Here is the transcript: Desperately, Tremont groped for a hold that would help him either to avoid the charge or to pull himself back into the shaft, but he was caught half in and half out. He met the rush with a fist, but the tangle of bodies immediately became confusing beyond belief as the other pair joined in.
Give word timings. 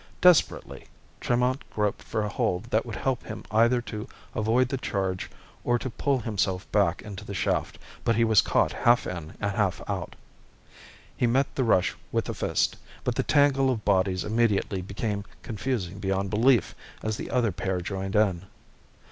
Desperately, 0.19 0.85
Tremont 1.19 1.63
groped 1.69 2.01
for 2.01 2.23
a 2.23 2.27
hold 2.29 2.63
that 2.71 2.87
would 2.87 2.95
help 2.95 3.21
him 3.21 3.43
either 3.51 3.81
to 3.83 4.07
avoid 4.33 4.69
the 4.69 4.77
charge 4.79 5.29
or 5.63 5.77
to 5.77 5.91
pull 5.91 6.17
himself 6.21 6.65
back 6.71 7.03
into 7.03 7.23
the 7.23 7.35
shaft, 7.35 7.77
but 8.03 8.15
he 8.15 8.23
was 8.23 8.41
caught 8.41 8.71
half 8.71 9.05
in 9.05 9.37
and 9.39 9.51
half 9.55 9.79
out. 9.87 10.15
He 11.15 11.27
met 11.27 11.53
the 11.53 11.63
rush 11.63 11.95
with 12.11 12.27
a 12.29 12.33
fist, 12.33 12.77
but 13.03 13.13
the 13.13 13.21
tangle 13.21 13.69
of 13.69 13.85
bodies 13.85 14.23
immediately 14.23 14.81
became 14.81 15.23
confusing 15.43 15.99
beyond 15.99 16.31
belief 16.31 16.73
as 17.03 17.17
the 17.17 17.29
other 17.29 17.51
pair 17.51 17.79
joined 17.79 18.15
in. 18.15 18.47